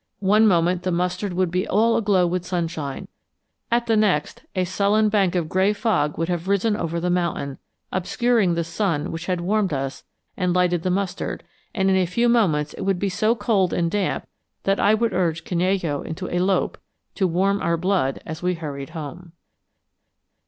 [0.19, 3.07] One moment the mustard would be all aglow with sunshine;
[3.69, 7.59] at the next, a sullen bank of gray fog would have risen over the mountain,
[7.91, 10.03] obscuring the sun which had warmed us
[10.35, 11.43] and lighted the mustard;
[11.75, 14.25] and in a few moments it would be so cold and damp
[14.63, 16.79] that I would urge Canello into a lope
[17.13, 19.33] to warm our blood as we hurried home.